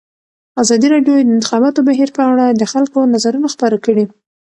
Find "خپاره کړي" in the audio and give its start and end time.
3.53-4.05